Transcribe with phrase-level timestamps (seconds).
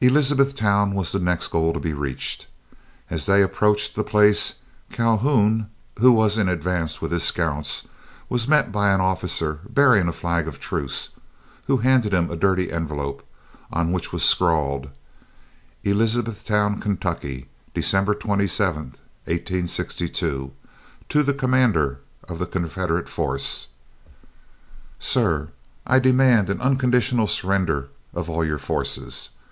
[0.00, 2.48] Elizabethtown was the next goal to be reached.
[3.08, 4.54] As they approached the place,
[4.90, 5.68] Calhoun,
[6.00, 7.86] who was in advance with his scouts,
[8.28, 11.10] was met by an officer bearing a flag of truce,
[11.68, 13.24] who handed him a dirty envelope,
[13.72, 14.88] on which was scrawled:
[15.84, 18.82] ELIZABETHTOWN, KY., December 27,
[19.26, 20.50] 1862.
[21.08, 23.68] To the Commander of the Confederate Force.
[24.98, 25.50] Sir:
[25.86, 29.28] I demand an unconditional surrender of all of your forces.